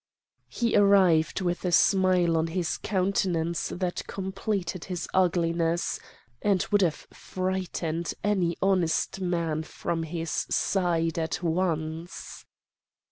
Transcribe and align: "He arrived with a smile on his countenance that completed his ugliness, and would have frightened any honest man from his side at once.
"He 0.49 0.75
arrived 0.75 1.41
with 1.41 1.63
a 1.63 1.71
smile 1.71 2.35
on 2.35 2.47
his 2.47 2.77
countenance 2.79 3.67
that 3.69 4.07
completed 4.07 4.85
his 4.85 5.07
ugliness, 5.13 5.99
and 6.41 6.65
would 6.71 6.81
have 6.81 7.05
frightened 7.13 8.15
any 8.23 8.57
honest 8.63 9.19
man 9.21 9.61
from 9.61 10.01
his 10.01 10.47
side 10.49 11.19
at 11.19 11.43
once. 11.43 12.47